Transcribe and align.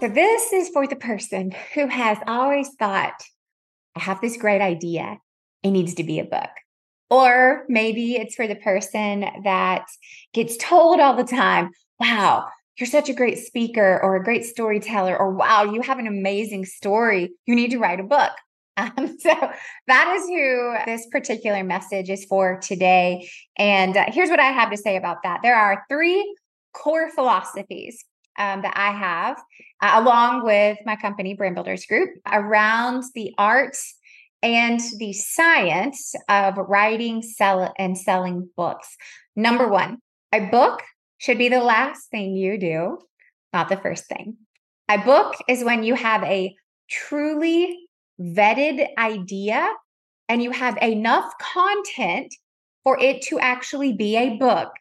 So, 0.00 0.08
this 0.08 0.52
is 0.52 0.68
for 0.68 0.86
the 0.86 0.94
person 0.94 1.50
who 1.74 1.88
has 1.88 2.18
always 2.28 2.68
thought, 2.78 3.20
I 3.96 4.00
have 4.00 4.20
this 4.20 4.36
great 4.36 4.60
idea. 4.60 5.18
It 5.62 5.70
needs 5.70 5.94
to 5.94 6.04
be 6.04 6.18
a 6.18 6.24
book. 6.24 6.50
Or 7.10 7.64
maybe 7.68 8.14
it's 8.14 8.34
for 8.34 8.46
the 8.46 8.56
person 8.56 9.26
that 9.44 9.84
gets 10.32 10.56
told 10.56 10.98
all 10.98 11.14
the 11.14 11.24
time, 11.24 11.70
wow, 12.00 12.46
you're 12.78 12.86
such 12.86 13.10
a 13.10 13.14
great 13.14 13.38
speaker 13.38 14.00
or 14.02 14.16
a 14.16 14.24
great 14.24 14.44
storyteller, 14.44 15.16
or 15.16 15.30
wow, 15.30 15.64
you 15.64 15.82
have 15.82 15.98
an 15.98 16.06
amazing 16.06 16.64
story. 16.64 17.32
You 17.46 17.54
need 17.54 17.70
to 17.72 17.78
write 17.78 18.00
a 18.00 18.04
book. 18.04 18.32
Um, 18.78 19.18
so 19.20 19.34
that 19.86 20.16
is 20.16 20.26
who 20.28 20.74
this 20.86 21.06
particular 21.12 21.62
message 21.62 22.08
is 22.08 22.24
for 22.24 22.58
today. 22.62 23.28
And 23.58 23.94
uh, 23.94 24.06
here's 24.08 24.30
what 24.30 24.40
I 24.40 24.46
have 24.46 24.70
to 24.70 24.78
say 24.78 24.96
about 24.96 25.18
that 25.24 25.40
there 25.42 25.54
are 25.54 25.84
three 25.90 26.34
core 26.72 27.10
philosophies 27.10 28.02
um, 28.38 28.62
that 28.62 28.74
I 28.76 28.92
have, 28.92 29.42
uh, 29.80 30.02
along 30.02 30.44
with 30.44 30.78
my 30.84 30.96
company, 30.96 31.34
Brand 31.34 31.54
Builders 31.54 31.86
Group, 31.86 32.10
around 32.30 33.04
the 33.14 33.34
art 33.38 33.76
and 34.42 34.80
the 34.98 35.12
science 35.12 36.14
of 36.28 36.56
writing, 36.56 37.22
sell, 37.22 37.72
and 37.78 37.96
selling 37.96 38.48
books. 38.56 38.96
Number 39.36 39.68
one, 39.68 39.98
a 40.32 40.40
book 40.40 40.82
should 41.18 41.38
be 41.38 41.48
the 41.48 41.62
last 41.62 42.10
thing 42.10 42.34
you 42.34 42.58
do, 42.58 42.98
not 43.52 43.68
the 43.68 43.76
first 43.76 44.06
thing. 44.06 44.36
A 44.88 44.98
book 44.98 45.36
is 45.48 45.62
when 45.62 45.84
you 45.84 45.94
have 45.94 46.24
a 46.24 46.54
truly 46.90 47.88
vetted 48.20 48.86
idea 48.98 49.68
and 50.28 50.42
you 50.42 50.50
have 50.50 50.76
enough 50.82 51.32
content 51.40 52.34
for 52.82 52.98
it 52.98 53.22
to 53.22 53.38
actually 53.38 53.92
be 53.92 54.16
a 54.16 54.36
book, 54.36 54.72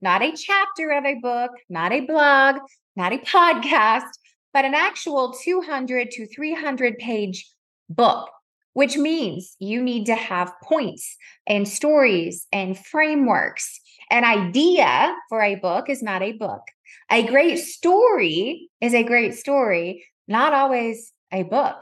not 0.00 0.22
a 0.22 0.32
chapter 0.32 0.90
of 0.92 1.04
a 1.04 1.18
book, 1.20 1.50
not 1.68 1.92
a 1.92 2.00
blog, 2.00 2.56
not 2.96 3.12
a 3.12 3.18
podcast, 3.34 4.10
but 4.52 4.64
an 4.64 4.74
actual 4.74 5.32
200 5.32 6.10
to 6.10 6.26
300 6.26 6.98
page 6.98 7.50
book, 7.88 8.30
which 8.74 8.96
means 8.96 9.56
you 9.58 9.82
need 9.82 10.06
to 10.06 10.14
have 10.14 10.52
points 10.62 11.16
and 11.46 11.66
stories 11.66 12.46
and 12.52 12.78
frameworks. 12.78 13.80
An 14.10 14.24
idea 14.24 15.14
for 15.28 15.42
a 15.42 15.54
book 15.54 15.88
is 15.88 16.02
not 16.02 16.22
a 16.22 16.32
book. 16.32 16.62
A 17.10 17.26
great 17.26 17.58
story 17.58 18.68
is 18.80 18.94
a 18.94 19.02
great 19.02 19.34
story, 19.34 20.04
not 20.28 20.52
always 20.52 21.12
a 21.32 21.42
book. 21.42 21.76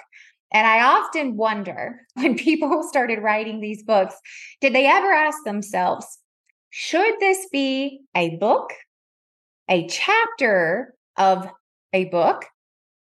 And 0.52 0.66
I 0.66 0.82
often 0.82 1.36
wonder 1.36 2.00
when 2.14 2.36
people 2.36 2.82
started 2.82 3.22
writing 3.22 3.60
these 3.60 3.82
books, 3.82 4.14
did 4.60 4.74
they 4.74 4.86
ever 4.86 5.12
ask 5.12 5.38
themselves, 5.44 6.18
should 6.70 7.18
this 7.18 7.48
be 7.50 8.00
a 8.14 8.36
book, 8.36 8.72
a 9.68 9.86
chapter, 9.88 10.94
of 11.16 11.48
a 11.92 12.04
book 12.06 12.44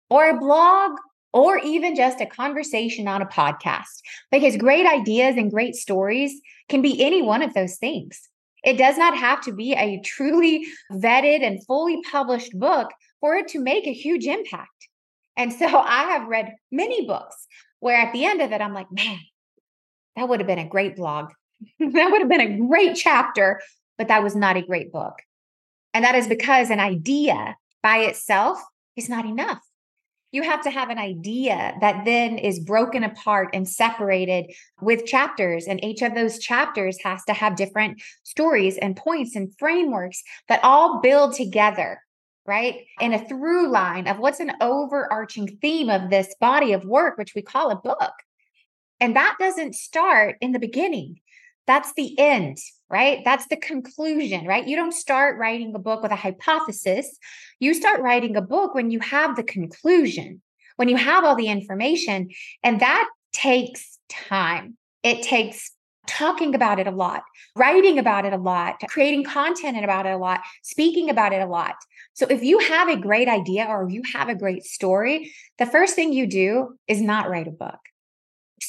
or 0.10 0.30
a 0.30 0.38
blog 0.38 0.92
or 1.34 1.58
even 1.58 1.96
just 1.96 2.22
a 2.22 2.26
conversation 2.26 3.08
on 3.08 3.22
a 3.22 3.26
podcast. 3.26 4.02
Because 4.32 4.56
great 4.56 4.86
ideas 4.86 5.36
and 5.36 5.52
great 5.52 5.76
stories 5.76 6.40
can 6.70 6.82
be 6.82 7.04
any 7.04 7.22
one 7.22 7.42
of 7.42 7.54
those 7.54 7.78
things. 7.78 8.30
It 8.64 8.78
does 8.78 8.98
not 8.98 9.18
have 9.18 9.42
to 9.42 9.52
be 9.52 9.74
a 9.74 10.00
truly 10.06 10.66
vetted 10.92 11.44
and 11.44 11.66
fully 11.66 12.02
published 12.10 12.58
book 12.58 12.92
for 13.20 13.36
it 13.36 13.48
to 13.50 13.60
make 13.60 13.88
a 13.88 13.94
huge 13.94 14.26
impact. 14.26 14.70
And 15.36 15.52
so 15.52 15.66
I 15.68 16.04
have 16.04 16.28
read 16.28 16.54
many 16.72 17.06
books 17.06 17.48
where 17.80 17.98
at 17.98 18.14
the 18.14 18.26
end 18.26 18.42
of 18.42 18.52
it, 18.52 18.62
I'm 18.62 18.74
like, 18.74 18.92
man, 18.92 19.20
that 20.16 20.30
would 20.30 20.40
have 20.40 20.48
been 20.48 20.60
a 20.60 20.68
great 20.68 20.96
blog. 20.96 21.32
that 21.80 22.12
would 22.12 22.22
have 22.22 22.30
been 22.30 22.42
a 22.42 22.68
great 22.68 22.96
chapter, 22.96 23.62
but 23.98 24.08
that 24.08 24.24
was 24.24 24.36
not 24.36 24.58
a 24.58 24.62
great 24.62 24.92
book. 24.92 25.16
And 25.94 26.06
that 26.06 26.16
is 26.16 26.28
because 26.28 26.70
an 26.70 26.80
idea 26.80 27.56
by 27.84 28.00
itself 28.00 28.60
is 28.96 29.10
not 29.10 29.26
enough. 29.26 29.60
You 30.32 30.42
have 30.42 30.64
to 30.64 30.72
have 30.72 30.90
an 30.90 30.98
idea 30.98 31.76
that 31.80 32.06
then 32.06 32.40
is 32.40 32.60
broken 32.60 33.04
apart 33.04 33.50
and 33.54 33.70
separated 33.70 34.52
with 34.82 35.06
chapters. 35.06 35.68
And 35.68 35.84
each 35.84 36.02
of 36.02 36.16
those 36.16 36.40
chapters 36.40 36.98
has 37.04 37.24
to 37.26 37.34
have 37.34 37.56
different 37.56 38.02
stories 38.24 38.78
and 38.78 38.98
points 38.98 39.36
and 39.36 39.56
frameworks 39.60 40.24
that 40.50 40.64
all 40.64 41.02
build 41.02 41.36
together, 41.36 42.02
right? 42.48 42.80
In 43.00 43.14
a 43.14 43.24
through 43.24 43.70
line 43.70 44.08
of 44.08 44.18
what's 44.18 44.40
an 44.40 44.54
overarching 44.60 45.60
theme 45.62 45.92
of 45.92 46.10
this 46.10 46.34
body 46.42 46.74
of 46.74 46.84
work, 46.84 47.20
which 47.20 47.36
we 47.36 47.44
call 47.44 47.70
a 47.70 47.76
book. 47.76 48.14
And 49.00 49.16
that 49.16 49.36
doesn't 49.40 49.76
start 49.76 50.38
in 50.42 50.52
the 50.52 50.60
beginning. 50.60 51.20
That's 51.66 51.94
the 51.94 52.18
end, 52.20 52.58
right? 52.90 53.22
That's 53.24 53.48
the 53.48 53.58
conclusion, 53.58 54.46
right? 54.46 54.68
You 54.68 54.76
don't 54.76 54.94
start 54.94 55.38
writing 55.38 55.74
a 55.74 55.80
book 55.80 56.04
with 56.04 56.12
a 56.12 56.18
hypothesis. 56.18 57.18
You 57.60 57.74
start 57.74 58.02
writing 58.02 58.36
a 58.36 58.42
book 58.42 58.76
when 58.76 58.92
you 58.92 59.00
have 59.00 59.36
the 59.36 59.44
conclusion, 59.44 60.42
when 60.76 60.90
you 60.90 60.98
have 60.98 61.24
all 61.24 61.36
the 61.36 61.48
information. 61.48 62.30
And 62.64 62.82
that 62.82 63.10
takes 63.32 63.98
time. 64.10 64.78
It 65.04 65.24
takes 65.24 65.72
talking 66.06 66.54
about 66.54 66.80
it 66.80 66.88
a 66.88 66.92
lot, 66.92 67.24
writing 67.56 67.98
about 67.98 68.26
it 68.26 68.34
a 68.34 68.38
lot, 68.38 68.76
creating 68.90 69.24
content 69.24 69.82
about 69.82 70.06
it 70.06 70.12
a 70.12 70.18
lot, 70.18 70.42
speaking 70.62 71.10
about 71.10 71.32
it 71.32 71.42
a 71.42 71.46
lot. 71.46 71.76
So 72.14 72.28
if 72.30 72.44
you 72.44 72.60
have 72.60 72.90
a 72.90 72.98
great 72.98 73.30
idea 73.30 73.66
or 73.66 73.90
you 73.90 74.02
have 74.14 74.28
a 74.28 74.36
great 74.36 74.64
story, 74.64 75.34
the 75.58 75.66
first 75.66 75.96
thing 75.96 76.12
you 76.12 76.28
do 76.28 76.78
is 76.88 77.02
not 77.02 77.30
write 77.30 77.48
a 77.48 77.52
book 77.52 77.80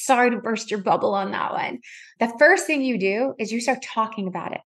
sorry 0.05 0.31
to 0.31 0.37
burst 0.37 0.71
your 0.71 0.81
bubble 0.81 1.13
on 1.13 1.31
that 1.31 1.53
one. 1.53 1.79
The 2.19 2.33
first 2.39 2.65
thing 2.67 2.81
you 2.81 2.97
do 2.97 3.33
is 3.39 3.51
you 3.51 3.61
start 3.61 3.81
talking 3.81 4.27
about 4.27 4.51
it. 4.53 4.61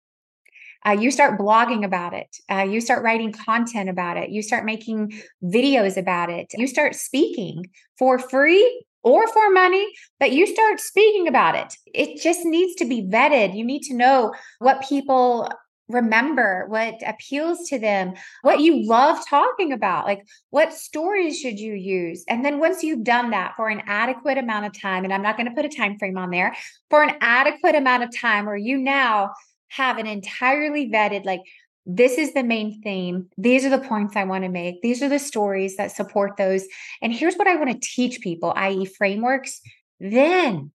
Uh, 0.85 0.91
you 0.91 1.11
start 1.11 1.39
blogging 1.39 1.83
about 1.83 2.13
it. 2.13 2.37
Uh, 2.49 2.63
you 2.63 2.79
start 2.79 3.03
writing 3.03 3.33
content 3.33 3.89
about 3.89 4.17
it. 4.17 4.29
You 4.29 4.41
start 4.41 4.63
making 4.63 5.11
videos 5.43 5.97
about 5.97 6.29
it. 6.29 6.47
You 6.53 6.67
start 6.67 6.95
speaking 6.95 7.65
for 7.97 8.17
free 8.17 8.85
or 9.03 9.27
for 9.27 9.49
money, 9.51 9.87
but 10.19 10.31
you 10.31 10.47
start 10.47 10.79
speaking 10.79 11.27
about 11.27 11.55
it. 11.55 11.73
It 11.93 12.21
just 12.21 12.45
needs 12.45 12.75
to 12.75 12.85
be 12.85 13.03
vetted. 13.03 13.55
You 13.55 13.65
need 13.65 13.83
to 13.83 13.95
know 13.95 14.33
what 14.59 14.87
people 14.87 15.49
remember, 15.89 16.65
what 16.67 16.95
appeals 17.05 17.67
to 17.69 17.79
them, 17.79 18.13
what 18.43 18.61
you 18.61 18.87
love 18.87 19.27
talking 19.27 19.73
about, 19.73 20.05
like 20.05 20.25
what 20.51 20.71
stories 20.71 21.39
should 21.39 21.59
you 21.59 21.73
use? 21.73 22.23
And 22.29 22.45
then 22.45 22.59
once 22.59 22.83
you've 22.83 23.03
done 23.03 23.31
that 23.31 23.53
for 23.57 23.67
an 23.67 23.81
adequate 23.87 24.37
amount 24.37 24.67
of 24.67 24.79
time, 24.79 25.03
and 25.03 25.13
I'm 25.13 25.23
not 25.23 25.35
going 25.35 25.49
to 25.49 25.55
put 25.55 25.65
a 25.65 25.69
time 25.75 25.97
frame 25.97 26.17
on 26.17 26.29
there, 26.29 26.55
for 26.89 27.03
an 27.03 27.15
adequate 27.19 27.75
amount 27.75 28.03
of 28.03 28.15
time 28.15 28.45
where 28.45 28.55
you 28.55 28.77
now 28.77 29.33
have 29.69 29.97
an 29.97 30.07
entirely 30.07 30.89
vetted 30.89 31.25
like 31.25 31.41
this 31.85 32.19
is 32.19 32.33
the 32.33 32.43
main 32.43 32.81
theme. 32.83 33.27
These 33.37 33.65
are 33.65 33.69
the 33.69 33.79
points 33.79 34.15
I 34.15 34.23
want 34.25 34.43
to 34.43 34.49
make. 34.49 34.81
These 34.81 35.01
are 35.01 35.09
the 35.09 35.17
stories 35.17 35.75
that 35.77 35.91
support 35.91 36.37
those. 36.37 36.65
And 37.01 37.11
here's 37.11 37.35
what 37.35 37.47
I 37.47 37.55
want 37.55 37.71
to 37.71 37.79
teach 37.95 38.21
people, 38.21 38.53
i.e., 38.55 38.85
frameworks. 38.85 39.59
Then, 39.99 40.71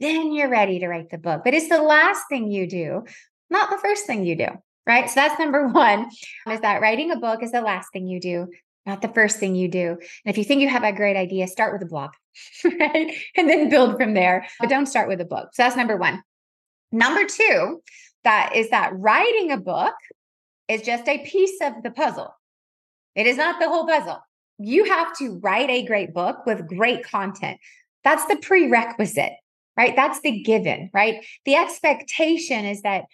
then 0.00 0.32
you're 0.32 0.48
ready 0.48 0.80
to 0.80 0.88
write 0.88 1.10
the 1.10 1.18
book. 1.18 1.42
But 1.44 1.54
it's 1.54 1.68
the 1.68 1.82
last 1.82 2.22
thing 2.28 2.50
you 2.50 2.66
do 2.66 3.04
not 3.50 3.70
the 3.70 3.78
first 3.78 4.06
thing 4.06 4.24
you 4.24 4.36
do, 4.36 4.48
right? 4.86 5.08
So 5.08 5.14
that's 5.16 5.38
number 5.38 5.68
one 5.86 6.10
is 6.50 6.60
that 6.60 6.80
writing 6.80 7.10
a 7.10 7.18
book 7.18 7.42
is 7.42 7.52
the 7.52 7.60
last 7.60 7.88
thing 7.92 8.06
you 8.06 8.20
do, 8.20 8.48
not 8.84 9.02
the 9.02 9.08
first 9.08 9.38
thing 9.38 9.54
you 9.54 9.68
do. 9.68 9.90
And 9.90 9.98
if 10.26 10.38
you 10.38 10.44
think 10.44 10.60
you 10.60 10.68
have 10.68 10.84
a 10.84 10.92
great 10.92 11.16
idea, 11.16 11.46
start 11.46 11.72
with 11.72 11.82
a 11.82 11.90
blog, 11.90 12.10
right? 12.64 13.14
And 13.36 13.48
then 13.48 13.68
build 13.68 13.96
from 13.96 14.14
there, 14.14 14.46
but 14.60 14.68
don't 14.68 14.86
start 14.86 15.08
with 15.08 15.20
a 15.20 15.24
book. 15.24 15.50
So 15.52 15.62
that's 15.62 15.76
number 15.76 15.96
one. 15.96 16.22
Number 16.92 17.24
two, 17.24 17.82
that 18.24 18.54
is 18.54 18.70
that 18.70 18.92
writing 18.94 19.52
a 19.52 19.56
book 19.56 19.94
is 20.68 20.82
just 20.82 21.08
a 21.08 21.24
piece 21.24 21.60
of 21.62 21.82
the 21.82 21.90
puzzle. 21.90 22.34
It 23.14 23.26
is 23.26 23.36
not 23.36 23.60
the 23.60 23.68
whole 23.68 23.86
puzzle. 23.86 24.20
You 24.58 24.84
have 24.84 25.16
to 25.18 25.38
write 25.42 25.70
a 25.70 25.84
great 25.84 26.14
book 26.14 26.46
with 26.46 26.66
great 26.66 27.04
content. 27.04 27.58
That's 28.04 28.26
the 28.26 28.36
prerequisite, 28.36 29.32
right? 29.76 29.94
That's 29.96 30.20
the 30.20 30.42
given, 30.42 30.90
right? 30.92 31.24
The 31.44 31.56
expectation 31.56 32.64
is 32.64 32.82
that 32.82 33.04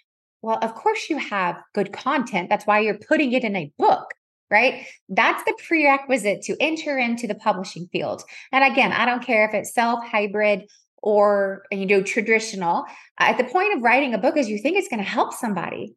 well, 0.43 0.59
of 0.61 0.75
course 0.75 1.09
you 1.09 1.19
have 1.19 1.63
good 1.75 1.93
content. 1.93 2.49
That's 2.49 2.67
why 2.67 2.81
you're 2.81 2.99
putting 2.99 3.33
it 3.33 3.45
in 3.45 3.57
a 3.57 3.73
book, 3.79 4.07
right? 4.51 4.87
That's 5.09 5.43
the 5.45 5.57
prerequisite 5.67 6.43
to 6.43 6.57
enter 6.61 6.99
into 6.99 7.27
the 7.27 7.37
publishing 7.37 7.89
field. 7.93 8.23
And 8.51 8.71
again, 8.71 8.93
I 8.93 9.07
don't 9.07 9.25
care 9.25 9.49
if 9.49 9.55
it's 9.55 9.73
self, 9.73 10.05
hybrid, 10.05 10.69
or 11.03 11.65
you 11.71 11.85
know 11.85 12.03
traditional 12.03 12.85
at 13.19 13.37
the 13.37 13.45
point 13.45 13.75
of 13.75 13.83
writing 13.83 14.15
a 14.15 14.19
book 14.19 14.37
is 14.37 14.49
you 14.49 14.59
think 14.59 14.77
it's 14.77 14.89
going 14.89 15.03
to 15.03 15.09
help 15.09 15.35
somebody 15.35 15.95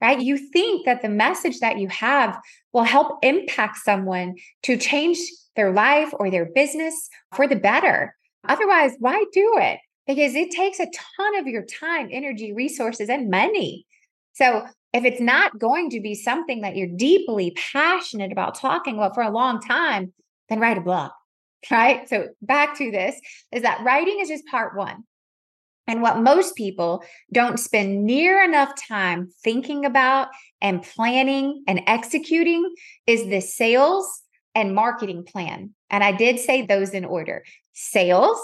right 0.00 0.20
you 0.20 0.38
think 0.38 0.86
that 0.86 1.02
the 1.02 1.08
message 1.08 1.60
that 1.60 1.78
you 1.78 1.86
have 1.88 2.40
will 2.72 2.82
help 2.82 3.18
impact 3.22 3.76
someone 3.76 4.34
to 4.62 4.76
change 4.76 5.18
their 5.54 5.70
life 5.70 6.08
or 6.14 6.30
their 6.30 6.46
business 6.54 7.08
for 7.34 7.46
the 7.46 7.56
better 7.56 8.16
otherwise 8.48 8.92
why 8.98 9.22
do 9.32 9.56
it 9.58 9.78
because 10.08 10.34
it 10.34 10.50
takes 10.50 10.80
a 10.80 10.86
ton 10.86 11.38
of 11.38 11.46
your 11.46 11.64
time, 11.64 12.08
energy, 12.10 12.52
resources, 12.52 13.08
and 13.10 13.30
money. 13.30 13.86
So 14.32 14.64
if 14.92 15.04
it's 15.04 15.20
not 15.20 15.58
going 15.58 15.90
to 15.90 16.00
be 16.00 16.14
something 16.14 16.62
that 16.62 16.74
you're 16.74 16.88
deeply 16.88 17.54
passionate 17.72 18.32
about 18.32 18.54
talking 18.54 18.96
about 18.96 19.14
for 19.14 19.22
a 19.22 19.30
long 19.30 19.60
time, 19.60 20.12
then 20.48 20.58
write 20.58 20.78
a 20.78 20.82
book. 20.82 21.12
Right. 21.72 22.08
So 22.08 22.28
back 22.40 22.78
to 22.78 22.92
this 22.92 23.20
is 23.50 23.62
that 23.62 23.82
writing 23.82 24.20
is 24.20 24.28
just 24.28 24.46
part 24.46 24.76
one. 24.76 25.02
And 25.88 26.02
what 26.02 26.20
most 26.20 26.54
people 26.54 27.02
don't 27.32 27.58
spend 27.58 28.04
near 28.04 28.40
enough 28.40 28.70
time 28.88 29.30
thinking 29.42 29.84
about 29.84 30.28
and 30.60 30.84
planning 30.84 31.64
and 31.66 31.80
executing 31.88 32.72
is 33.08 33.26
the 33.26 33.40
sales 33.40 34.22
and 34.54 34.72
marketing 34.72 35.24
plan. 35.24 35.74
And 35.90 36.04
I 36.04 36.12
did 36.12 36.38
say 36.38 36.64
those 36.64 36.90
in 36.90 37.04
order 37.04 37.42
sales, 37.72 38.38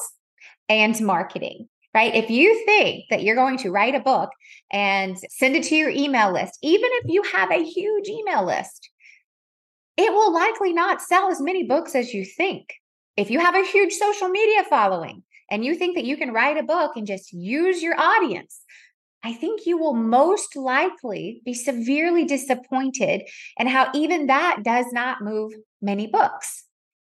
and 0.69 1.00
marketing, 1.00 1.69
right? 1.94 2.14
If 2.14 2.31
you 2.31 2.64
think 2.64 3.05
that 3.11 3.22
you're 3.22 3.37
going 3.37 3.58
to 3.58 3.70
write 3.70 3.94
a 3.94 4.00
book 4.00 4.31
and 4.72 5.16
send 5.31 5.56
it 5.56 5.64
to 5.64 5.76
your 5.76 5.90
email 5.90 6.32
list, 6.32 6.58
even 6.62 6.90
if 6.93 7.11
you 7.11 7.22
have 7.22 7.50
a 7.50 7.64
huge 7.64 8.08
email 8.08 8.44
list, 8.44 8.90
it 9.96 10.12
will 10.12 10.32
likely 10.32 10.72
not 10.72 11.02
sell 11.02 11.31
as 11.31 11.40
many 11.40 11.64
books 11.64 11.94
as 11.94 12.12
you 12.12 12.25
think. 12.25 12.75
If 13.16 13.31
you 13.31 13.38
have 13.38 13.55
a 13.55 13.64
huge 13.64 13.93
social 13.93 14.28
media 14.28 14.64
following 14.64 15.22
and 15.50 15.64
you 15.64 15.76
think 15.76 15.94
that 15.96 16.05
you 16.05 16.16
can 16.16 16.32
write 16.32 16.58
a 16.58 16.64
book 16.64 16.96
and 16.96 17.06
just 17.06 17.32
use 17.32 17.82
your 17.82 17.99
audience, 17.99 18.61
I 19.22 19.32
think 19.32 19.66
you 19.66 19.78
will 19.78 19.94
most 19.94 20.56
likely 20.56 21.40
be 21.44 21.55
severely 21.55 22.25
disappointed 22.25 23.22
in 23.58 23.66
how 23.66 23.88
even 23.94 24.26
that 24.26 24.58
does 24.62 24.87
not 24.93 25.22
move 25.22 25.52
many 25.81 26.06
books. 26.06 26.63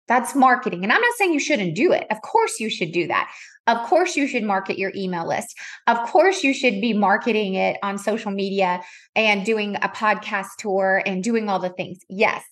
That's 0.07 0.35
marketing. 0.35 0.83
And 0.83 0.93
I'm 0.93 1.01
not 1.01 1.15
saying 1.17 1.33
you 1.33 1.39
shouldn't 1.39 1.75
do 1.75 1.91
it. 1.91 2.07
Of 2.09 2.21
course, 2.21 2.59
you 2.59 2.69
should 2.69 2.91
do 2.91 3.07
that. 3.07 3.29
Of 3.67 3.85
course, 3.87 4.15
you 4.15 4.27
should 4.27 4.43
market 4.43 4.77
your 4.77 4.93
email 4.95 5.27
list. 5.27 5.57
Of 5.87 5.97
course, 6.07 6.43
you 6.43 6.53
should 6.53 6.79
be 6.79 6.93
marketing 6.93 7.55
it 7.55 7.77
on 7.83 7.97
social 7.97 8.31
media 8.31 8.81
and 9.15 9.45
doing 9.45 9.75
a 9.75 9.89
podcast 9.89 10.55
tour 10.57 11.03
and 11.05 11.21
doing 11.21 11.49
all 11.49 11.59
the 11.59 11.69
things. 11.69 11.99
Yes. 12.07 12.43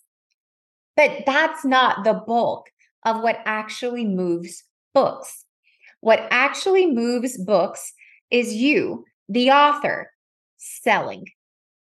But 0.97 1.23
that's 1.25 1.63
not 1.63 2.03
the 2.03 2.13
bulk 2.13 2.69
of 3.05 3.21
what 3.21 3.39
actually 3.45 4.03
moves 4.03 4.63
books. 4.93 5.45
What 6.01 6.27
actually 6.31 6.91
moves 6.91 7.37
books 7.37 7.93
is 8.31 8.53
you, 8.53 9.05
the 9.29 9.51
author, 9.51 10.11
selling. 10.57 11.25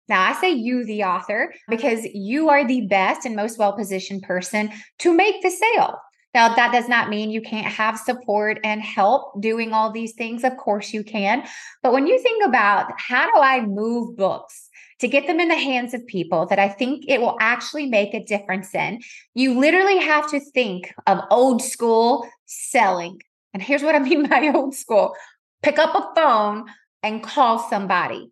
Now, 0.10 0.24
I 0.24 0.34
say 0.34 0.52
you, 0.52 0.84
the 0.84 1.04
author, 1.04 1.54
uh-huh. 1.54 1.66
because 1.70 2.06
you 2.06 2.50
are 2.50 2.68
the 2.68 2.88
best 2.88 3.26
and 3.26 3.36
most 3.36 3.58
well 3.60 3.74
positioned 3.74 4.24
person 4.24 4.72
to 5.00 5.14
make 5.14 5.42
the 5.42 5.52
sale. 5.52 6.00
Now, 6.34 6.54
that 6.56 6.72
does 6.72 6.88
not 6.88 7.10
mean 7.10 7.32
you 7.32 7.42
can't 7.42 7.66
have 7.66 7.98
support 7.98 8.60
and 8.64 8.82
help 8.82 9.42
doing 9.42 9.74
all 9.74 9.92
these 9.92 10.14
things. 10.14 10.44
Of 10.44 10.58
course, 10.58 10.94
you 10.94 11.04
can. 11.04 11.44
But 11.82 11.92
when 11.92 12.06
you 12.06 12.22
think 12.22 12.46
about 12.46 12.92
how 12.98 13.32
do 13.32 13.40
I 13.40 13.66
move 13.66 14.16
books 14.16 14.70
to 15.00 15.08
get 15.08 15.26
them 15.26 15.40
in 15.40 15.48
the 15.48 15.56
hands 15.56 15.94
of 15.94 16.06
people 16.06 16.46
that 16.48 16.60
I 16.60 16.70
think 16.70 17.06
it 17.08 17.20
will 17.20 17.36
actually 17.40 17.88
make 17.88 18.14
a 18.14 18.24
difference 18.24 18.76
in, 18.76 19.00
you 19.34 19.58
literally 19.60 19.98
have 19.98 20.30
to 20.30 20.40
think 20.40 20.94
of 21.08 21.20
old 21.32 21.64
school 21.64 22.28
selling. 22.46 23.20
And 23.54 23.64
here's 23.64 23.82
what 23.82 23.96
I 23.96 24.00
mean 24.00 24.28
by 24.30 24.52
old 24.54 24.76
school 24.76 25.16
pick 25.62 25.80
up 25.80 25.96
a 25.96 26.16
phone 26.16 26.66
and 27.04 27.24
call 27.24 27.60
somebody 27.70 28.32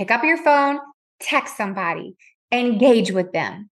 pick 0.00 0.10
up 0.10 0.24
your 0.24 0.38
phone, 0.38 0.78
text 1.20 1.58
somebody, 1.58 2.16
engage 2.50 3.12
with 3.12 3.32
them. 3.32 3.68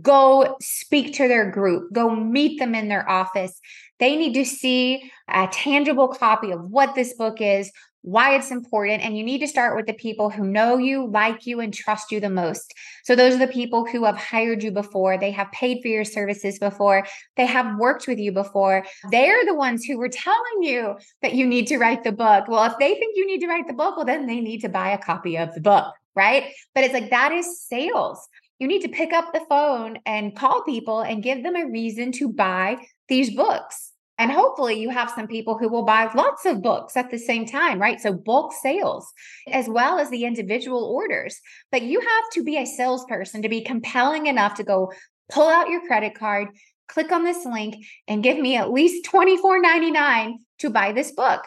Go 0.00 0.56
speak 0.60 1.14
to 1.14 1.28
their 1.28 1.52
group, 1.52 1.92
go 1.92 2.12
meet 2.12 2.58
them 2.58 2.74
in 2.74 2.88
their 2.88 3.08
office. 3.08 3.60
They 4.00 4.16
need 4.16 4.34
to 4.34 4.44
see 4.44 5.12
a 5.28 5.46
tangible 5.52 6.08
copy 6.08 6.50
of 6.50 6.68
what 6.68 6.96
this 6.96 7.14
book 7.14 7.40
is, 7.40 7.70
why 8.02 8.34
it's 8.34 8.50
important. 8.50 9.02
And 9.02 9.16
you 9.16 9.24
need 9.24 9.38
to 9.38 9.48
start 9.48 9.76
with 9.76 9.86
the 9.86 9.92
people 9.92 10.28
who 10.28 10.44
know 10.44 10.76
you, 10.76 11.06
like 11.06 11.46
you, 11.46 11.60
and 11.60 11.72
trust 11.72 12.12
you 12.12 12.20
the 12.20 12.28
most. 12.28 12.74
So, 13.04 13.16
those 13.16 13.34
are 13.34 13.38
the 13.38 13.46
people 13.46 13.86
who 13.86 14.04
have 14.04 14.16
hired 14.16 14.62
you 14.62 14.70
before, 14.70 15.18
they 15.18 15.30
have 15.30 15.50
paid 15.52 15.80
for 15.82 15.88
your 15.88 16.04
services 16.04 16.58
before, 16.58 17.06
they 17.36 17.46
have 17.46 17.78
worked 17.78 18.06
with 18.06 18.18
you 18.18 18.32
before. 18.32 18.84
They're 19.10 19.44
the 19.46 19.54
ones 19.54 19.84
who 19.84 19.98
were 19.98 20.08
telling 20.08 20.62
you 20.62 20.96
that 21.22 21.34
you 21.34 21.46
need 21.46 21.66
to 21.68 21.78
write 21.78 22.04
the 22.04 22.12
book. 22.12 22.48
Well, 22.48 22.64
if 22.64 22.74
they 22.78 22.94
think 22.94 23.16
you 23.16 23.26
need 23.26 23.40
to 23.40 23.48
write 23.48 23.66
the 23.66 23.72
book, 23.72 23.96
well, 23.96 24.06
then 24.06 24.26
they 24.26 24.40
need 24.40 24.60
to 24.60 24.68
buy 24.68 24.90
a 24.90 24.98
copy 24.98 25.36
of 25.36 25.54
the 25.54 25.60
book, 25.60 25.92
right? 26.14 26.52
But 26.74 26.84
it's 26.84 26.94
like 26.94 27.10
that 27.10 27.32
is 27.32 27.62
sales. 27.62 28.28
You 28.58 28.68
need 28.68 28.82
to 28.82 28.88
pick 28.88 29.12
up 29.12 29.32
the 29.32 29.44
phone 29.48 29.98
and 30.06 30.36
call 30.36 30.62
people 30.62 31.00
and 31.00 31.22
give 31.22 31.42
them 31.42 31.56
a 31.56 31.66
reason 31.66 32.12
to 32.12 32.28
buy 32.28 32.76
these 33.08 33.34
books. 33.34 33.91
And 34.22 34.30
hopefully, 34.30 34.78
you 34.78 34.88
have 34.90 35.10
some 35.10 35.26
people 35.26 35.58
who 35.58 35.68
will 35.68 35.82
buy 35.82 36.08
lots 36.14 36.46
of 36.46 36.62
books 36.62 36.96
at 36.96 37.10
the 37.10 37.18
same 37.18 37.44
time, 37.44 37.80
right? 37.80 38.00
So, 38.00 38.12
bulk 38.12 38.52
sales, 38.52 39.12
as 39.50 39.68
well 39.68 39.98
as 39.98 40.10
the 40.10 40.24
individual 40.24 40.84
orders. 40.84 41.40
But 41.72 41.82
you 41.82 41.98
have 41.98 42.24
to 42.34 42.44
be 42.44 42.56
a 42.56 42.64
salesperson 42.64 43.42
to 43.42 43.48
be 43.48 43.62
compelling 43.62 44.28
enough 44.28 44.54
to 44.54 44.62
go 44.62 44.92
pull 45.28 45.48
out 45.48 45.70
your 45.70 45.84
credit 45.88 46.14
card, 46.14 46.50
click 46.86 47.10
on 47.10 47.24
this 47.24 47.44
link, 47.44 47.84
and 48.06 48.22
give 48.22 48.38
me 48.38 48.54
at 48.54 48.70
least 48.70 49.04
$24.99 49.10 50.34
to 50.60 50.70
buy 50.70 50.92
this 50.92 51.10
book. 51.10 51.42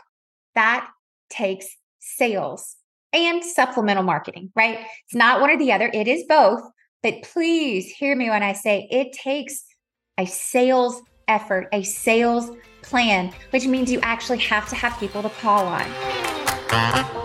That 0.55 0.86
takes 1.29 1.67
sales 2.00 2.75
and 3.13 3.41
supplemental 3.41 4.03
marketing, 4.03 4.51
right? 4.53 4.79
It's 5.05 5.15
not 5.15 5.39
one 5.39 5.50
or 5.50 5.58
the 5.58 5.72
other, 5.72 5.89
it 5.94 6.10
is 6.10 6.25
both. 6.27 6.60
But 7.01 7.24
please 7.24 7.89
hear 7.89 8.17
me 8.17 8.29
when 8.29 8.44
I 8.44 8.51
say 8.51 8.89
it 8.91 9.13
takes 9.13 9.63
a 10.17 10.25
sales 10.25 11.01
effort, 11.27 11.67
a 11.74 11.84
sales 11.84 12.51
plan, 12.82 13.34
which 13.51 13.65
means 13.65 13.91
you 13.91 14.00
actually 14.01 14.39
have 14.39 14.70
to 14.70 14.75
have 14.75 14.98
people 15.00 15.22
to 15.24 15.29
call 15.29 15.65
on. 15.65 17.25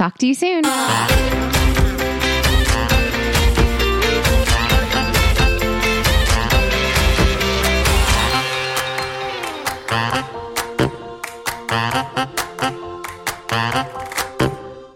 Talk 0.00 0.16
to 0.16 0.26
you 0.26 0.32
soon. 0.32 0.62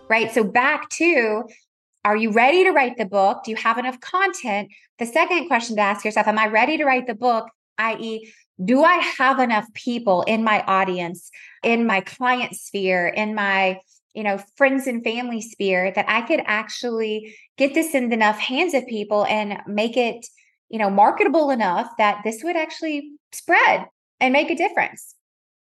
Right. 0.08 0.32
So 0.32 0.42
back 0.42 0.88
to 0.88 1.42
are 2.06 2.16
you 2.16 2.32
ready 2.32 2.64
to 2.64 2.70
write 2.70 2.96
the 2.96 3.04
book? 3.04 3.44
Do 3.44 3.50
you 3.50 3.58
have 3.58 3.76
enough 3.76 4.00
content? 4.00 4.70
The 4.98 5.04
second 5.04 5.48
question 5.48 5.76
to 5.76 5.82
ask 5.82 6.06
yourself 6.06 6.26
Am 6.28 6.38
I 6.38 6.46
ready 6.46 6.78
to 6.78 6.84
write 6.86 7.06
the 7.06 7.14
book? 7.14 7.50
i.e., 7.76 8.32
do 8.64 8.82
I 8.82 8.94
have 9.18 9.38
enough 9.38 9.66
people 9.74 10.22
in 10.22 10.42
my 10.44 10.62
audience, 10.62 11.30
in 11.62 11.86
my 11.86 12.00
client 12.00 12.54
sphere, 12.54 13.06
in 13.06 13.34
my 13.34 13.80
you 14.14 14.22
know, 14.22 14.38
friends 14.56 14.86
and 14.86 15.02
family 15.02 15.40
sphere 15.40 15.92
that 15.92 16.06
I 16.08 16.22
could 16.22 16.40
actually 16.46 17.36
get 17.56 17.74
this 17.74 17.94
in 17.94 18.12
enough 18.12 18.38
hands 18.38 18.74
of 18.74 18.86
people 18.86 19.26
and 19.26 19.58
make 19.66 19.96
it, 19.96 20.26
you 20.68 20.78
know, 20.78 20.90
marketable 20.90 21.50
enough 21.50 21.88
that 21.98 22.20
this 22.24 22.42
would 22.42 22.56
actually 22.56 23.12
spread 23.32 23.86
and 24.20 24.32
make 24.32 24.50
a 24.50 24.56
difference. 24.56 25.14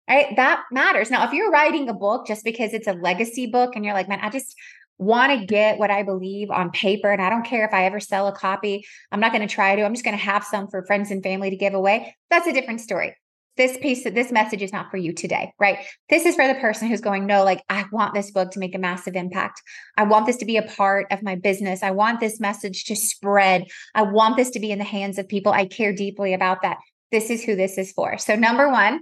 Right. 0.08 0.36
That 0.36 0.62
matters. 0.70 1.10
Now, 1.10 1.26
if 1.26 1.32
you're 1.32 1.50
writing 1.50 1.88
a 1.88 1.94
book 1.94 2.28
just 2.28 2.44
because 2.44 2.72
it's 2.72 2.86
a 2.86 2.92
legacy 2.92 3.46
book 3.46 3.74
and 3.74 3.84
you're 3.84 3.94
like, 3.94 4.08
man, 4.08 4.20
I 4.22 4.30
just 4.30 4.54
want 4.98 5.38
to 5.38 5.46
get 5.46 5.78
what 5.78 5.90
I 5.90 6.04
believe 6.04 6.50
on 6.50 6.70
paper, 6.70 7.10
and 7.10 7.20
I 7.20 7.28
don't 7.28 7.44
care 7.44 7.66
if 7.66 7.74
I 7.74 7.84
ever 7.84 8.00
sell 8.00 8.28
a 8.28 8.32
copy, 8.32 8.86
I'm 9.10 9.20
not 9.20 9.32
going 9.32 9.46
to 9.46 9.52
try 9.52 9.74
to. 9.74 9.82
I'm 9.82 9.92
just 9.92 10.04
going 10.04 10.16
to 10.16 10.22
have 10.22 10.44
some 10.44 10.68
for 10.68 10.86
friends 10.86 11.10
and 11.10 11.22
family 11.22 11.50
to 11.50 11.56
give 11.56 11.74
away. 11.74 12.14
That's 12.30 12.46
a 12.46 12.52
different 12.52 12.80
story 12.80 13.14
this 13.56 13.76
piece 13.78 14.04
of 14.06 14.14
this 14.14 14.30
message 14.30 14.62
is 14.62 14.72
not 14.72 14.90
for 14.90 14.96
you 14.96 15.12
today, 15.12 15.52
right? 15.58 15.78
This 16.10 16.26
is 16.26 16.34
for 16.34 16.46
the 16.46 16.60
person 16.60 16.88
who's 16.88 17.00
going, 17.00 17.26
no, 17.26 17.42
like, 17.42 17.62
I 17.68 17.84
want 17.90 18.14
this 18.14 18.30
book 18.30 18.50
to 18.52 18.58
make 18.58 18.74
a 18.74 18.78
massive 18.78 19.16
impact. 19.16 19.62
I 19.96 20.04
want 20.04 20.26
this 20.26 20.36
to 20.38 20.44
be 20.44 20.56
a 20.56 20.62
part 20.62 21.06
of 21.10 21.22
my 21.22 21.36
business. 21.36 21.82
I 21.82 21.90
want 21.90 22.20
this 22.20 22.38
message 22.38 22.84
to 22.84 22.96
spread. 22.96 23.64
I 23.94 24.02
want 24.02 24.36
this 24.36 24.50
to 24.50 24.60
be 24.60 24.70
in 24.70 24.78
the 24.78 24.84
hands 24.84 25.18
of 25.18 25.28
people. 25.28 25.52
I 25.52 25.66
care 25.66 25.94
deeply 25.94 26.34
about 26.34 26.62
that. 26.62 26.76
This 27.12 27.30
is 27.30 27.44
who 27.44 27.56
this 27.56 27.78
is 27.78 27.92
for. 27.92 28.18
So, 28.18 28.36
number 28.36 28.70
one, 28.70 29.00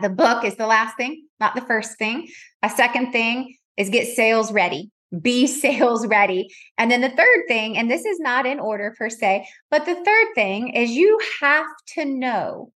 the 0.00 0.10
book 0.10 0.44
is 0.44 0.56
the 0.56 0.66
last 0.66 0.96
thing, 0.96 1.26
not 1.40 1.54
the 1.54 1.60
first 1.62 1.98
thing. 1.98 2.28
A 2.62 2.70
second 2.70 3.12
thing 3.12 3.56
is 3.76 3.90
get 3.90 4.14
sales 4.14 4.52
ready. 4.52 4.90
Be 5.22 5.46
sales 5.46 6.06
ready. 6.06 6.48
And 6.76 6.90
then 6.90 7.00
the 7.00 7.08
third 7.08 7.44
thing, 7.48 7.78
and 7.78 7.90
this 7.90 8.04
is 8.04 8.20
not 8.20 8.44
in 8.44 8.60
order 8.60 8.94
per 8.98 9.08
se, 9.08 9.48
but 9.70 9.86
the 9.86 9.94
third 9.94 10.34
thing 10.34 10.74
is 10.74 10.90
you 10.90 11.18
have 11.40 11.66
to 11.94 12.04
know 12.04 12.72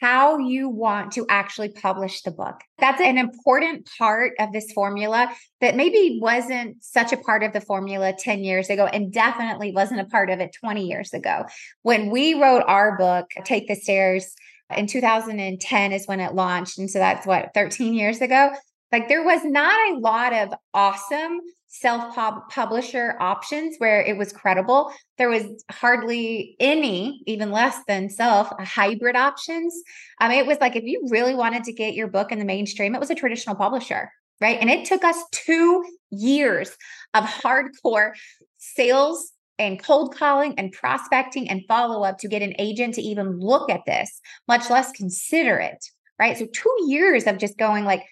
how 0.00 0.38
you 0.38 0.68
want 0.68 1.12
to 1.12 1.26
actually 1.28 1.68
publish 1.68 2.22
the 2.22 2.30
book. 2.30 2.60
That's 2.78 3.00
an 3.00 3.18
important 3.18 3.88
part 3.98 4.32
of 4.38 4.52
this 4.52 4.72
formula 4.72 5.32
that 5.60 5.76
maybe 5.76 6.18
wasn't 6.20 6.82
such 6.82 7.12
a 7.12 7.16
part 7.16 7.42
of 7.42 7.52
the 7.52 7.60
formula 7.60 8.12
10 8.18 8.44
years 8.44 8.70
ago 8.70 8.86
and 8.86 9.12
definitely 9.12 9.72
wasn't 9.72 10.00
a 10.00 10.06
part 10.06 10.30
of 10.30 10.40
it 10.40 10.56
20 10.58 10.86
years 10.86 11.12
ago. 11.12 11.44
When 11.82 12.10
we 12.10 12.34
wrote 12.34 12.64
our 12.66 12.96
book, 12.96 13.30
Take 13.44 13.68
the 13.68 13.74
Stairs, 13.74 14.34
in 14.76 14.86
2010 14.86 15.92
is 15.92 16.06
when 16.06 16.20
it 16.20 16.34
launched. 16.34 16.78
And 16.78 16.90
so 16.90 16.98
that's 16.98 17.26
what, 17.26 17.52
13 17.54 17.94
years 17.94 18.20
ago? 18.20 18.50
Like 18.90 19.08
there 19.08 19.24
was 19.24 19.44
not 19.44 19.74
a 19.92 19.98
lot 19.98 20.32
of 20.32 20.54
awesome 20.74 21.40
self 21.72 22.14
publisher 22.50 23.16
options 23.18 23.76
where 23.78 24.02
it 24.02 24.18
was 24.18 24.30
credible. 24.30 24.92
There 25.16 25.30
was 25.30 25.64
hardly 25.70 26.54
any, 26.60 27.22
even 27.26 27.50
less 27.50 27.78
than 27.88 28.10
self, 28.10 28.52
hybrid 28.60 29.16
options. 29.16 29.74
I 30.20 30.28
mean, 30.28 30.38
it 30.38 30.46
was 30.46 30.58
like 30.60 30.76
if 30.76 30.84
you 30.84 31.06
really 31.08 31.34
wanted 31.34 31.64
to 31.64 31.72
get 31.72 31.94
your 31.94 32.08
book 32.08 32.30
in 32.30 32.38
the 32.38 32.44
mainstream, 32.44 32.94
it 32.94 33.00
was 33.00 33.10
a 33.10 33.14
traditional 33.14 33.56
publisher, 33.56 34.12
right? 34.40 34.58
And 34.60 34.68
it 34.68 34.84
took 34.84 35.02
us 35.02 35.16
two 35.32 35.82
years 36.10 36.76
of 37.14 37.24
hardcore 37.24 38.12
sales 38.58 39.32
and 39.58 39.82
cold 39.82 40.14
calling 40.14 40.54
and 40.58 40.72
prospecting 40.72 41.48
and 41.48 41.62
follow 41.66 42.04
up 42.04 42.18
to 42.18 42.28
get 42.28 42.42
an 42.42 42.54
agent 42.58 42.94
to 42.94 43.02
even 43.02 43.40
look 43.40 43.70
at 43.70 43.86
this, 43.86 44.20
much 44.46 44.68
less 44.68 44.92
consider 44.92 45.58
it. 45.58 45.82
Right. 46.18 46.36
So, 46.36 46.46
two 46.46 46.76
years 46.86 47.26
of 47.26 47.38
just 47.38 47.56
going 47.56 47.84
like, 47.84 48.04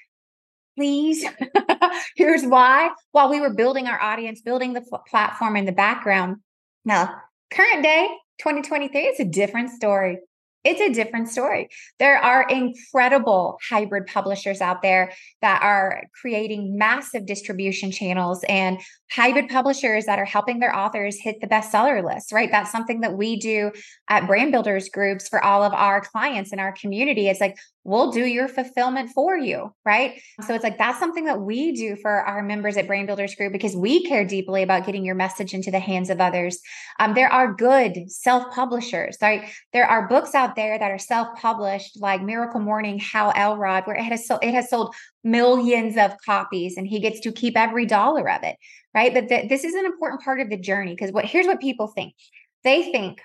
please. 0.76 1.24
Here's 2.16 2.44
why. 2.44 2.90
While 3.12 3.30
we 3.30 3.40
were 3.40 3.54
building 3.54 3.86
our 3.86 4.00
audience, 4.00 4.40
building 4.40 4.72
the 4.72 4.82
platform 5.08 5.56
in 5.56 5.64
the 5.64 5.72
background. 5.72 6.36
Now, 6.84 7.14
current 7.52 7.82
day, 7.82 8.08
2023, 8.38 9.00
it's 9.00 9.20
a 9.20 9.24
different 9.24 9.70
story 9.70 10.18
it's 10.62 10.80
a 10.80 10.92
different 10.92 11.28
story. 11.28 11.68
There 11.98 12.18
are 12.18 12.46
incredible 12.48 13.58
hybrid 13.66 14.06
publishers 14.06 14.60
out 14.60 14.82
there 14.82 15.12
that 15.40 15.62
are 15.62 16.02
creating 16.20 16.76
massive 16.76 17.24
distribution 17.24 17.90
channels 17.90 18.44
and 18.46 18.78
hybrid 19.10 19.48
publishers 19.48 20.04
that 20.04 20.18
are 20.18 20.26
helping 20.26 20.60
their 20.60 20.76
authors 20.76 21.18
hit 21.18 21.40
the 21.40 21.46
bestseller 21.46 22.04
list, 22.04 22.30
right? 22.30 22.50
That's 22.50 22.70
something 22.70 23.00
that 23.00 23.14
we 23.14 23.36
do 23.36 23.72
at 24.08 24.26
brand 24.26 24.52
builders 24.52 24.90
groups 24.90 25.28
for 25.28 25.42
all 25.42 25.62
of 25.62 25.72
our 25.72 26.02
clients 26.02 26.52
in 26.52 26.58
our 26.58 26.72
community. 26.72 27.28
It's 27.28 27.40
like, 27.40 27.56
we'll 27.84 28.12
do 28.12 28.24
your 28.24 28.46
fulfillment 28.46 29.10
for 29.10 29.36
you, 29.36 29.74
right? 29.84 30.20
So 30.46 30.54
it's 30.54 30.62
like, 30.62 30.76
that's 30.76 30.98
something 30.98 31.24
that 31.24 31.40
we 31.40 31.72
do 31.72 31.96
for 31.96 32.10
our 32.10 32.42
members 32.42 32.76
at 32.76 32.86
brand 32.86 33.06
builders 33.06 33.34
group 33.34 33.52
because 33.52 33.74
we 33.74 34.04
care 34.04 34.24
deeply 34.24 34.62
about 34.62 34.84
getting 34.84 35.04
your 35.04 35.14
message 35.14 35.54
into 35.54 35.70
the 35.70 35.78
hands 35.78 36.10
of 36.10 36.20
others. 36.20 36.58
Um, 36.98 37.14
there 37.14 37.32
are 37.32 37.54
good 37.54 38.10
self 38.10 38.52
publishers, 38.52 39.16
right? 39.22 39.50
There 39.72 39.86
are 39.86 40.08
books 40.08 40.34
out 40.34 40.56
there 40.56 40.78
that 40.78 40.90
are 40.90 40.98
self-published, 40.98 42.00
like 42.00 42.22
Miracle 42.22 42.60
Morning, 42.60 42.98
Hal 42.98 43.32
Elrod, 43.34 43.86
where 43.86 43.96
it 43.96 44.04
has 44.04 44.26
sold, 44.26 44.44
it 44.44 44.52
has 44.52 44.68
sold 44.68 44.94
millions 45.24 45.96
of 45.96 46.12
copies, 46.24 46.76
and 46.76 46.86
he 46.86 47.00
gets 47.00 47.20
to 47.20 47.32
keep 47.32 47.56
every 47.56 47.86
dollar 47.86 48.30
of 48.30 48.42
it, 48.42 48.56
right? 48.94 49.12
But 49.14 49.28
th- 49.28 49.48
this 49.48 49.64
is 49.64 49.74
an 49.74 49.86
important 49.86 50.22
part 50.22 50.40
of 50.40 50.50
the 50.50 50.58
journey 50.58 50.94
because 50.94 51.12
what 51.12 51.24
here's 51.24 51.46
what 51.46 51.60
people 51.60 51.86
think: 51.86 52.14
they 52.62 52.82
think 52.92 53.20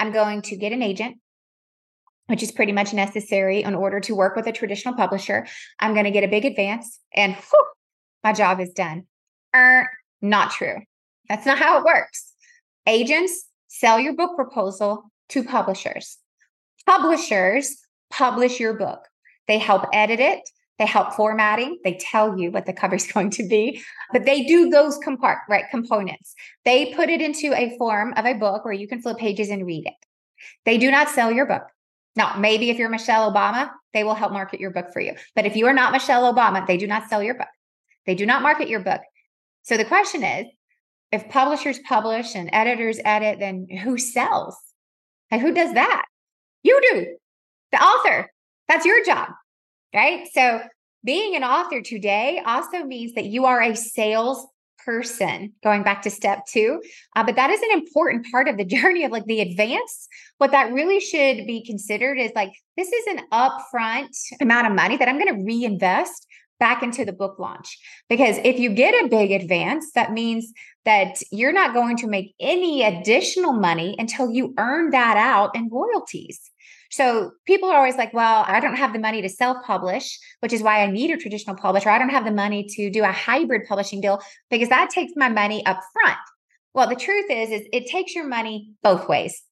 I'm 0.00 0.12
going 0.12 0.42
to 0.42 0.56
get 0.56 0.72
an 0.72 0.82
agent, 0.82 1.18
which 2.30 2.42
is 2.42 2.52
pretty 2.52 2.72
much 2.72 2.94
necessary 2.94 3.62
in 3.62 3.74
order 3.74 4.00
to 4.00 4.14
work 4.14 4.36
with 4.36 4.46
a 4.46 4.52
traditional 4.52 4.94
publisher. 4.94 5.46
I'm 5.80 5.92
going 5.92 6.04
to 6.04 6.10
get 6.10 6.24
a 6.24 6.28
big 6.28 6.44
advance, 6.44 7.00
and 7.14 7.34
whew, 7.34 7.66
my 8.24 8.32
job 8.32 8.60
is 8.60 8.70
done. 8.70 9.04
Er, 9.54 9.90
not 10.22 10.52
true. 10.52 10.76
That's 11.28 11.46
not 11.46 11.58
how 11.58 11.78
it 11.78 11.84
works. 11.84 12.32
Agents 12.86 13.46
sell 13.68 14.00
your 14.00 14.14
book 14.14 14.36
proposal 14.36 15.10
to 15.30 15.44
publishers 15.44 16.18
publishers 16.86 17.76
publish 18.10 18.58
your 18.58 18.74
book. 18.74 19.06
They 19.46 19.58
help 19.58 19.84
edit 19.92 20.20
it, 20.20 20.40
they 20.78 20.86
help 20.86 21.12
formatting, 21.14 21.78
they 21.84 21.94
tell 21.94 22.38
you 22.38 22.50
what 22.50 22.66
the 22.66 22.72
cover 22.72 22.96
is 22.96 23.06
going 23.12 23.30
to 23.30 23.46
be, 23.46 23.82
but 24.12 24.24
they 24.24 24.44
do 24.44 24.70
those 24.70 24.98
compart 24.98 25.38
right 25.48 25.64
components. 25.70 26.34
They 26.64 26.92
put 26.94 27.08
it 27.08 27.20
into 27.20 27.54
a 27.54 27.76
form 27.78 28.12
of 28.16 28.24
a 28.26 28.34
book 28.34 28.64
where 28.64 28.74
you 28.74 28.88
can 28.88 29.00
flip 29.00 29.18
pages 29.18 29.50
and 29.50 29.66
read 29.66 29.86
it. 29.86 29.94
They 30.64 30.78
do 30.78 30.90
not 30.90 31.08
sell 31.08 31.30
your 31.30 31.46
book. 31.46 31.62
Now, 32.16 32.36
maybe 32.38 32.70
if 32.70 32.78
you're 32.78 32.88
Michelle 32.88 33.32
Obama, 33.32 33.70
they 33.92 34.04
will 34.04 34.14
help 34.14 34.32
market 34.32 34.60
your 34.60 34.70
book 34.70 34.92
for 34.92 35.00
you. 35.00 35.14
But 35.34 35.46
if 35.46 35.56
you 35.56 35.66
are 35.66 35.72
not 35.72 35.92
Michelle 35.92 36.32
Obama, 36.32 36.66
they 36.66 36.76
do 36.76 36.86
not 36.86 37.08
sell 37.08 37.22
your 37.22 37.34
book. 37.34 37.48
They 38.06 38.14
do 38.14 38.26
not 38.26 38.42
market 38.42 38.68
your 38.68 38.80
book. 38.80 39.00
So 39.62 39.76
the 39.76 39.84
question 39.84 40.24
is 40.24 40.46
if 41.12 41.28
publishers 41.28 41.78
publish 41.88 42.34
and 42.34 42.50
editors 42.52 42.98
edit, 43.04 43.38
then 43.38 43.66
who 43.82 43.98
sells? 43.98 44.56
And 45.30 45.40
who 45.40 45.52
does 45.52 45.74
that? 45.74 46.04
You 46.62 46.80
do, 46.92 47.06
the 47.72 47.82
author. 47.82 48.30
That's 48.68 48.84
your 48.84 49.04
job, 49.04 49.28
right? 49.94 50.26
So 50.32 50.60
being 51.04 51.34
an 51.34 51.44
author 51.44 51.80
today 51.82 52.42
also 52.44 52.84
means 52.84 53.14
that 53.14 53.26
you 53.26 53.46
are 53.46 53.62
a 53.62 53.74
sales 53.74 54.46
person 54.84 55.52
going 55.62 55.82
back 55.82 56.02
to 56.02 56.10
step 56.10 56.46
two 56.46 56.82
uh, 57.16 57.22
but 57.22 57.36
that 57.36 57.50
is 57.50 57.60
an 57.62 57.70
important 57.72 58.26
part 58.30 58.48
of 58.48 58.56
the 58.56 58.64
journey 58.76 59.04
of 59.04 59.12
like 59.12 59.24
the 59.26 59.40
advance. 59.40 60.08
What 60.38 60.52
that 60.52 60.72
really 60.72 61.00
should 61.00 61.46
be 61.46 61.64
considered 61.64 62.18
is 62.18 62.32
like 62.34 62.52
this 62.76 62.92
is 62.92 63.06
an 63.08 63.20
upfront 63.32 64.16
amount 64.40 64.66
of 64.66 64.72
money 64.72 64.96
that 64.96 65.08
i'm 65.08 65.18
going 65.18 65.34
to 65.34 65.44
reinvest 65.44 66.26
back 66.58 66.82
into 66.82 67.06
the 67.06 67.12
book 67.12 67.38
launch. 67.38 67.78
Because 68.10 68.36
if 68.44 68.58
you 68.58 68.68
get 68.68 68.92
a 69.04 69.08
big 69.08 69.32
advance 69.32 69.92
that 69.92 70.12
means 70.12 70.52
that 70.84 71.22
you're 71.32 71.52
not 71.52 71.74
going 71.74 71.96
to 71.98 72.06
make 72.06 72.34
any 72.40 72.82
additional 72.82 73.52
money 73.52 73.96
until 73.98 74.30
you 74.30 74.54
earn 74.58 74.90
that 74.90 75.16
out 75.16 75.54
in 75.56 75.68
royalties 75.70 76.50
So 76.90 77.32
people 77.46 77.70
are 77.70 77.76
always 77.76 77.96
like, 77.96 78.12
well, 78.12 78.44
I 78.46 78.60
don't 78.60 78.76
have 78.76 78.92
the 78.92 78.98
money 78.98 79.22
to 79.22 79.28
self 79.28 79.58
publish, 79.64 80.18
which 80.40 80.52
is 80.52 80.62
why 80.62 80.82
I 80.82 80.86
need 80.86 81.10
a 81.10 81.16
traditional 81.16 81.56
publisher. 81.56 81.88
I 81.88 81.98
don't 81.98 82.10
have 82.10 82.24
the 82.24 82.32
money 82.32 82.66
to 82.76 82.90
do 82.90 83.04
a 83.04 83.12
hybrid 83.12 83.62
publishing 83.68 84.00
deal 84.00 84.20
because 84.50 84.68
that 84.68 84.90
takes 84.90 85.12
my 85.16 85.28
money 85.28 85.64
up 85.66 85.80
front. 85.92 86.18
Well, 86.74 86.88
the 86.88 86.96
truth 86.96 87.26
is, 87.30 87.50
is 87.50 87.66
it 87.72 87.86
takes 87.86 88.14
your 88.14 88.26
money 88.26 88.72
both 88.82 89.08
ways. 89.08 89.42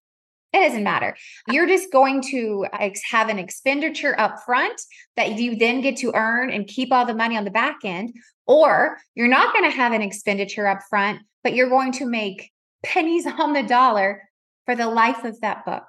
It 0.52 0.60
doesn't 0.60 0.82
matter. 0.82 1.14
You're 1.48 1.66
just 1.66 1.92
going 1.92 2.22
to 2.30 2.66
have 3.10 3.28
an 3.28 3.38
expenditure 3.38 4.18
up 4.18 4.36
front 4.46 4.80
that 5.16 5.38
you 5.38 5.56
then 5.56 5.82
get 5.82 5.98
to 5.98 6.14
earn 6.14 6.50
and 6.50 6.66
keep 6.66 6.90
all 6.90 7.04
the 7.04 7.14
money 7.14 7.36
on 7.36 7.44
the 7.44 7.50
back 7.50 7.78
end. 7.84 8.14
Or 8.46 8.96
you're 9.14 9.28
not 9.28 9.52
going 9.52 9.70
to 9.70 9.76
have 9.76 9.92
an 9.92 10.00
expenditure 10.00 10.66
up 10.66 10.78
front, 10.88 11.20
but 11.44 11.54
you're 11.54 11.68
going 11.68 11.92
to 11.92 12.06
make 12.06 12.50
pennies 12.82 13.26
on 13.38 13.52
the 13.52 13.62
dollar 13.62 14.22
for 14.64 14.74
the 14.74 14.88
life 14.88 15.24
of 15.24 15.40
that 15.42 15.64
book. 15.66 15.84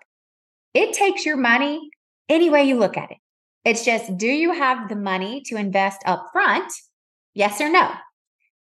It 0.74 0.94
takes 0.94 1.26
your 1.26 1.38
money 1.38 1.90
any 2.28 2.50
way 2.50 2.64
you 2.64 2.78
look 2.78 2.98
at 2.98 3.12
it. 3.12 3.18
It's 3.66 3.84
just, 3.84 4.18
do 4.18 4.28
you 4.28 4.54
have 4.54 4.90
the 4.90 4.96
money 4.96 5.42
to 5.48 5.58
invest 5.58 6.02
up 6.06 6.28
front? 6.32 6.72
Yes 7.34 7.60
or 7.60 7.70
no? 7.70 7.92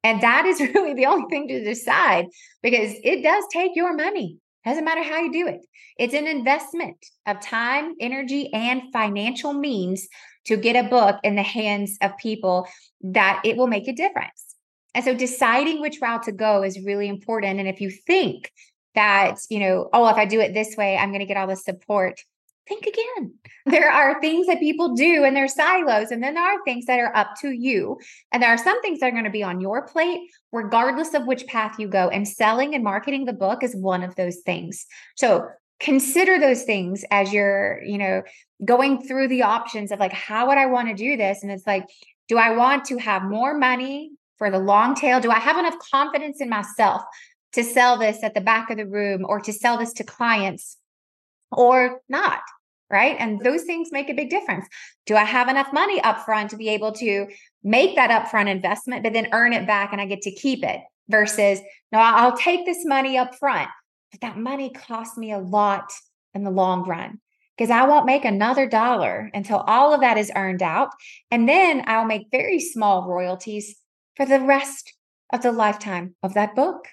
And 0.04 0.20
that 0.22 0.46
is 0.46 0.60
really 0.74 0.94
the 0.94 1.06
only 1.06 1.28
thing 1.28 1.48
to 1.48 1.64
decide 1.64 2.26
because 2.62 2.94
it 3.02 3.22
does 3.22 3.44
take 3.52 3.72
your 3.74 3.94
money. 3.94 4.38
Doesn't 4.64 4.84
matter 4.84 5.02
how 5.02 5.20
you 5.20 5.32
do 5.32 5.46
it. 5.46 5.64
It's 5.98 6.14
an 6.14 6.26
investment 6.26 6.96
of 7.26 7.40
time, 7.40 7.94
energy, 8.00 8.52
and 8.52 8.82
financial 8.92 9.54
means 9.54 10.08
to 10.46 10.56
get 10.56 10.76
a 10.76 10.88
book 10.88 11.16
in 11.22 11.36
the 11.36 11.42
hands 11.42 11.96
of 12.02 12.16
people 12.18 12.66
that 13.02 13.40
it 13.44 13.56
will 13.56 13.66
make 13.66 13.88
a 13.88 13.92
difference. 13.92 14.56
And 14.94 15.04
so 15.04 15.14
deciding 15.14 15.80
which 15.80 15.98
route 16.00 16.24
to 16.24 16.32
go 16.32 16.62
is 16.62 16.84
really 16.84 17.08
important. 17.08 17.60
And 17.60 17.68
if 17.68 17.80
you 17.80 17.90
think 17.90 18.50
that, 18.98 19.38
you 19.48 19.60
know, 19.60 19.88
oh, 19.92 20.08
if 20.08 20.16
I 20.16 20.24
do 20.24 20.40
it 20.40 20.54
this 20.54 20.76
way, 20.76 20.96
I'm 20.96 21.10
going 21.10 21.20
to 21.20 21.26
get 21.26 21.36
all 21.36 21.46
the 21.46 21.54
support, 21.54 22.20
think 22.68 22.84
again. 22.84 23.34
There 23.66 23.90
are 23.90 24.18
things 24.22 24.46
that 24.46 24.60
people 24.60 24.94
do 24.94 25.24
in 25.24 25.34
their 25.34 25.46
silos, 25.46 26.10
and 26.10 26.22
then 26.22 26.32
there 26.32 26.42
are 26.42 26.64
things 26.64 26.86
that 26.86 26.98
are 26.98 27.14
up 27.14 27.34
to 27.42 27.50
you. 27.50 27.98
And 28.32 28.42
there 28.42 28.48
are 28.48 28.56
some 28.56 28.80
things 28.80 29.00
that 29.00 29.08
are 29.08 29.12
going 29.12 29.24
to 29.24 29.30
be 29.30 29.42
on 29.42 29.60
your 29.60 29.86
plate, 29.86 30.20
regardless 30.52 31.12
of 31.12 31.26
which 31.26 31.46
path 31.46 31.78
you 31.78 31.86
go. 31.86 32.08
And 32.08 32.26
selling 32.26 32.74
and 32.74 32.82
marketing 32.82 33.26
the 33.26 33.34
book 33.34 33.62
is 33.62 33.76
one 33.76 34.02
of 34.02 34.14
those 34.14 34.38
things. 34.38 34.86
So 35.16 35.48
consider 35.80 36.38
those 36.38 36.62
things 36.62 37.04
as 37.10 37.30
you're, 37.30 37.82
you 37.84 37.98
know, 37.98 38.22
going 38.64 39.06
through 39.06 39.28
the 39.28 39.42
options 39.42 39.92
of 39.92 40.00
like, 40.00 40.14
how 40.14 40.48
would 40.48 40.56
I 40.56 40.64
want 40.64 40.88
to 40.88 40.94
do 40.94 41.18
this? 41.18 41.42
And 41.42 41.52
it's 41.52 41.66
like, 41.66 41.84
do 42.26 42.38
I 42.38 42.56
want 42.56 42.86
to 42.86 42.96
have 42.96 43.22
more 43.22 43.52
money 43.52 44.12
for 44.38 44.50
the 44.50 44.58
long 44.58 44.94
tail? 44.94 45.20
Do 45.20 45.30
I 45.30 45.38
have 45.38 45.58
enough 45.58 45.76
confidence 45.92 46.40
in 46.40 46.48
myself 46.48 47.02
to 47.52 47.64
sell 47.64 47.98
this 47.98 48.22
at 48.22 48.34
the 48.34 48.40
back 48.40 48.70
of 48.70 48.76
the 48.76 48.86
room 48.86 49.24
or 49.26 49.40
to 49.40 49.52
sell 49.52 49.78
this 49.78 49.92
to 49.94 50.04
clients 50.04 50.76
or 51.50 52.00
not? 52.08 52.40
right? 52.90 53.16
And 53.18 53.38
mm-hmm. 53.38 53.44
those 53.44 53.64
things 53.64 53.92
make 53.92 54.08
a 54.08 54.14
big 54.14 54.30
difference. 54.30 54.66
Do 55.06 55.16
I 55.16 55.24
have 55.24 55.48
enough 55.48 55.72
money 55.72 56.00
upfront 56.00 56.48
to 56.50 56.56
be 56.56 56.68
able 56.70 56.92
to 56.92 57.26
make 57.62 57.96
that 57.96 58.10
upfront 58.10 58.48
investment, 58.48 59.02
but 59.02 59.12
then 59.12 59.28
earn 59.32 59.52
it 59.52 59.66
back 59.66 59.92
and 59.92 60.00
I 60.00 60.06
get 60.06 60.22
to 60.22 60.30
keep 60.30 60.64
it 60.64 60.80
versus 61.08 61.60
no, 61.92 61.98
I'll 61.98 62.36
take 62.36 62.66
this 62.66 62.84
money 62.84 63.16
up 63.16 63.34
front, 63.34 63.68
but 64.10 64.20
that 64.20 64.38
money 64.38 64.70
costs 64.70 65.16
me 65.16 65.32
a 65.32 65.38
lot 65.38 65.90
in 66.34 66.44
the 66.44 66.50
long 66.50 66.86
run 66.86 67.20
because 67.56 67.70
I 67.70 67.86
won't 67.86 68.06
make 68.06 68.24
another 68.24 68.68
dollar 68.68 69.30
until 69.34 69.58
all 69.58 69.92
of 69.92 70.00
that 70.00 70.18
is 70.18 70.30
earned 70.36 70.62
out. 70.62 70.90
And 71.30 71.48
then 71.48 71.82
I'll 71.86 72.04
make 72.04 72.28
very 72.30 72.60
small 72.60 73.08
royalties 73.08 73.76
for 74.16 74.26
the 74.26 74.40
rest 74.40 74.92
of 75.32 75.42
the 75.42 75.52
lifetime 75.52 76.14
of 76.22 76.34
that 76.34 76.54
book. 76.54 76.86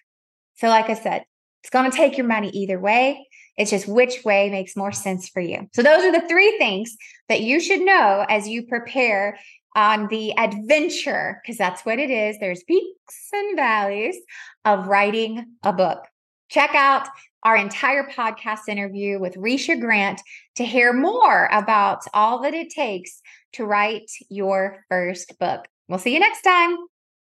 So, 0.56 0.68
like 0.68 0.90
I 0.90 0.94
said, 0.94 1.26
it's 1.62 1.70
going 1.70 1.90
to 1.90 1.96
take 1.96 2.18
your 2.18 2.28
money 2.28 2.50
either 2.50 2.80
way. 2.80 3.28
It's 3.58 3.72
just 3.72 3.88
which 3.88 4.24
way 4.26 4.50
makes 4.50 4.76
more 4.76 4.92
sense 4.92 5.30
for 5.30 5.42
you. 5.42 5.68
So, 5.74 5.84
those 5.84 6.04
are 6.04 6.12
the 6.12 6.28
three 6.28 6.58
things 6.58 6.96
that 7.30 7.42
you 7.42 7.60
should 7.60 7.82
know 7.82 8.26
as 8.30 8.48
you 8.48 8.68
prepare 8.68 9.38
on 9.76 10.08
the 10.08 10.38
adventure, 10.38 11.42
because 11.44 11.58
that's 11.58 11.86
what 11.86 12.00
it 12.00 12.10
is. 12.10 12.38
There's 12.40 12.64
peaks 12.64 13.30
and 13.34 13.58
valleys 13.58 14.16
of 14.64 14.88
writing 14.88 15.46
a 15.64 15.74
book. 15.74 16.06
Check 16.50 16.74
out 16.74 17.08
our 17.44 17.56
entire 17.56 18.10
podcast 18.10 18.70
interview 18.70 19.20
with 19.20 19.36
Risha 19.36 19.80
Grant 19.80 20.22
to 20.56 20.64
hear 20.64 20.94
more 20.94 21.48
about 21.52 22.04
all 22.14 22.42
that 22.42 22.54
it 22.54 22.70
takes 22.70 23.22
to 23.54 23.66
write 23.66 24.10
your 24.30 24.84
first 24.90 25.38
book. 25.40 25.66
We'll 25.88 26.00
see 26.00 26.14
you 26.14 26.20
next 26.20 26.42
time. 26.42 26.76